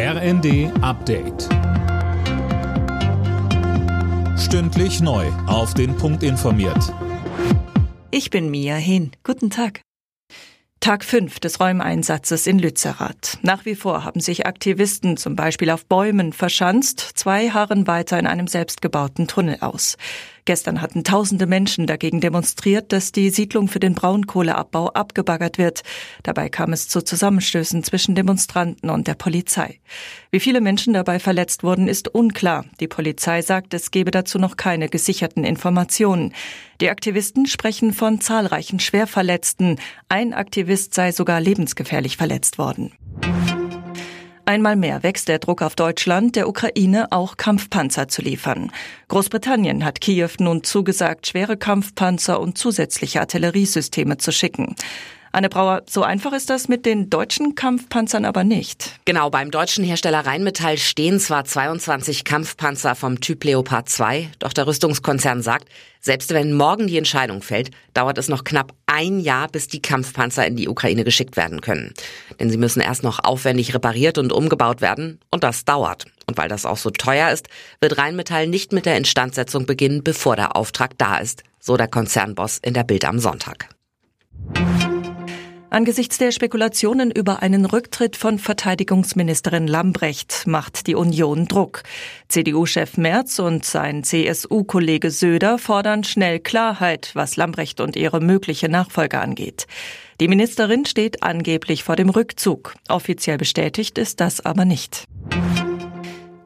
RND 0.00 0.70
Update. 0.80 1.48
Stündlich 4.38 5.00
neu. 5.00 5.26
Auf 5.48 5.74
den 5.74 5.96
Punkt 5.96 6.22
informiert. 6.22 6.94
Ich 8.12 8.30
bin 8.30 8.48
Mia 8.48 8.76
Hehn. 8.76 9.10
Guten 9.24 9.50
Tag. 9.50 9.80
Tag 10.78 11.04
5 11.04 11.40
des 11.40 11.58
Räumeinsatzes 11.58 12.46
in 12.46 12.60
Lützerath. 12.60 13.38
Nach 13.42 13.64
wie 13.64 13.74
vor 13.74 14.04
haben 14.04 14.20
sich 14.20 14.46
Aktivisten 14.46 15.16
zum 15.16 15.34
Beispiel 15.34 15.70
auf 15.70 15.84
Bäumen 15.84 16.32
verschanzt. 16.32 17.00
Zwei 17.00 17.50
harren 17.50 17.88
weiter 17.88 18.20
in 18.20 18.28
einem 18.28 18.46
selbstgebauten 18.46 19.26
Tunnel 19.26 19.58
aus. 19.62 19.96
Gestern 20.48 20.80
hatten 20.80 21.04
tausende 21.04 21.46
Menschen 21.46 21.86
dagegen 21.86 22.22
demonstriert, 22.22 22.90
dass 22.94 23.12
die 23.12 23.28
Siedlung 23.28 23.68
für 23.68 23.80
den 23.80 23.94
Braunkohleabbau 23.94 24.88
abgebaggert 24.88 25.58
wird. 25.58 25.82
Dabei 26.22 26.48
kam 26.48 26.72
es 26.72 26.88
zu 26.88 27.02
Zusammenstößen 27.02 27.84
zwischen 27.84 28.14
Demonstranten 28.14 28.88
und 28.88 29.08
der 29.08 29.14
Polizei. 29.14 29.78
Wie 30.30 30.40
viele 30.40 30.62
Menschen 30.62 30.94
dabei 30.94 31.18
verletzt 31.18 31.64
wurden, 31.64 31.86
ist 31.86 32.08
unklar. 32.08 32.64
Die 32.80 32.88
Polizei 32.88 33.42
sagt, 33.42 33.74
es 33.74 33.90
gebe 33.90 34.10
dazu 34.10 34.38
noch 34.38 34.56
keine 34.56 34.88
gesicherten 34.88 35.44
Informationen. 35.44 36.32
Die 36.80 36.88
Aktivisten 36.88 37.44
sprechen 37.44 37.92
von 37.92 38.22
zahlreichen 38.22 38.80
Schwerverletzten. 38.80 39.78
Ein 40.08 40.32
Aktivist 40.32 40.94
sei 40.94 41.12
sogar 41.12 41.42
lebensgefährlich 41.42 42.16
verletzt 42.16 42.56
worden. 42.56 42.94
Einmal 44.48 44.76
mehr 44.76 45.02
wächst 45.02 45.28
der 45.28 45.40
Druck 45.40 45.60
auf 45.60 45.76
Deutschland, 45.76 46.34
der 46.34 46.48
Ukraine 46.48 47.08
auch 47.12 47.36
Kampfpanzer 47.36 48.08
zu 48.08 48.22
liefern. 48.22 48.72
Großbritannien 49.08 49.84
hat 49.84 50.00
Kiew 50.00 50.30
nun 50.38 50.64
zugesagt, 50.64 51.26
schwere 51.26 51.58
Kampfpanzer 51.58 52.40
und 52.40 52.56
zusätzliche 52.56 53.20
Artilleriesysteme 53.20 54.16
zu 54.16 54.32
schicken. 54.32 54.74
Anne 55.32 55.48
Brauer, 55.48 55.82
so 55.86 56.02
einfach 56.02 56.32
ist 56.32 56.48
das 56.48 56.68
mit 56.68 56.86
den 56.86 57.10
deutschen 57.10 57.54
Kampfpanzern 57.54 58.24
aber 58.24 58.44
nicht. 58.44 58.98
Genau, 59.04 59.30
beim 59.30 59.50
deutschen 59.50 59.84
Hersteller 59.84 60.24
Rheinmetall 60.24 60.78
stehen 60.78 61.20
zwar 61.20 61.44
22 61.44 62.24
Kampfpanzer 62.24 62.94
vom 62.94 63.20
Typ 63.20 63.44
Leopard 63.44 63.88
2, 63.88 64.30
doch 64.38 64.52
der 64.52 64.66
Rüstungskonzern 64.66 65.42
sagt, 65.42 65.68
selbst 66.00 66.30
wenn 66.30 66.54
morgen 66.54 66.86
die 66.86 66.96
Entscheidung 66.96 67.42
fällt, 67.42 67.70
dauert 67.92 68.18
es 68.18 68.28
noch 68.28 68.44
knapp 68.44 68.72
ein 68.86 69.20
Jahr, 69.20 69.48
bis 69.48 69.68
die 69.68 69.82
Kampfpanzer 69.82 70.46
in 70.46 70.56
die 70.56 70.68
Ukraine 70.68 71.04
geschickt 71.04 71.36
werden 71.36 71.60
können. 71.60 71.92
Denn 72.40 72.50
sie 72.50 72.56
müssen 72.56 72.80
erst 72.80 73.02
noch 73.02 73.22
aufwendig 73.22 73.74
repariert 73.74 74.16
und 74.16 74.32
umgebaut 74.32 74.80
werden 74.80 75.20
und 75.30 75.44
das 75.44 75.64
dauert. 75.64 76.06
Und 76.26 76.38
weil 76.38 76.48
das 76.48 76.66
auch 76.66 76.76
so 76.76 76.90
teuer 76.90 77.30
ist, 77.30 77.48
wird 77.80 77.98
Rheinmetall 77.98 78.46
nicht 78.46 78.72
mit 78.72 78.86
der 78.86 78.96
Instandsetzung 78.96 79.66
beginnen, 79.66 80.02
bevor 80.02 80.36
der 80.36 80.56
Auftrag 80.56 80.96
da 80.98 81.18
ist, 81.18 81.42
so 81.60 81.76
der 81.76 81.88
Konzernboss 81.88 82.58
in 82.58 82.74
der 82.74 82.84
Bild 82.84 83.04
am 83.04 83.18
Sonntag. 83.18 83.68
Angesichts 85.70 86.16
der 86.16 86.32
Spekulationen 86.32 87.10
über 87.10 87.42
einen 87.42 87.66
Rücktritt 87.66 88.16
von 88.16 88.38
Verteidigungsministerin 88.38 89.66
Lambrecht 89.66 90.46
macht 90.46 90.86
die 90.86 90.94
Union 90.94 91.46
Druck. 91.46 91.82
CDU-Chef 92.28 92.96
Merz 92.96 93.38
und 93.38 93.66
sein 93.66 94.02
CSU-Kollege 94.02 95.10
Söder 95.10 95.58
fordern 95.58 96.04
schnell 96.04 96.40
Klarheit, 96.40 97.10
was 97.12 97.36
Lambrecht 97.36 97.82
und 97.82 97.96
ihre 97.96 98.20
mögliche 98.20 98.70
Nachfolge 98.70 99.20
angeht. 99.20 99.66
Die 100.20 100.28
Ministerin 100.28 100.86
steht 100.86 101.22
angeblich 101.22 101.84
vor 101.84 101.96
dem 101.96 102.08
Rückzug. 102.08 102.74
Offiziell 102.88 103.36
bestätigt 103.36 103.98
ist 103.98 104.20
das 104.20 104.44
aber 104.44 104.64
nicht. 104.64 105.04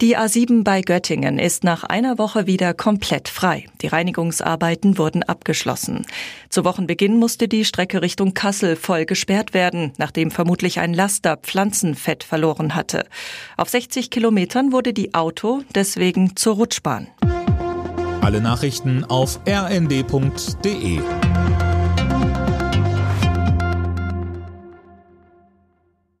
Die 0.00 0.16
A7 0.16 0.62
bei 0.62 0.80
Göttingen 0.80 1.40
ist 1.40 1.64
nach 1.64 1.82
einer 1.82 2.18
Woche 2.18 2.46
wieder 2.46 2.72
komplett 2.72 3.28
frei. 3.28 3.66
Die 3.82 3.88
Reinigungsarbeiten 3.88 4.96
wurden 4.96 5.24
abgeschlossen. 5.24 6.06
Zu 6.50 6.64
Wochenbeginn 6.64 7.16
musste 7.16 7.48
die 7.48 7.64
Strecke 7.64 8.00
Richtung 8.00 8.32
Kassel 8.32 8.76
voll 8.76 9.06
gesperrt 9.06 9.54
werden, 9.54 9.92
nachdem 9.98 10.30
vermutlich 10.30 10.78
ein 10.78 10.94
Laster 10.94 11.36
Pflanzenfett 11.36 12.22
verloren 12.22 12.76
hatte. 12.76 13.06
Auf 13.56 13.70
60 13.70 14.10
Kilometern 14.10 14.70
wurde 14.70 14.92
die 14.92 15.14
Auto 15.14 15.62
deswegen 15.74 16.36
zur 16.36 16.54
Rutschbahn. 16.54 17.08
Alle 18.20 18.40
Nachrichten 18.40 19.04
auf 19.04 19.40
rnd.de 19.48 21.00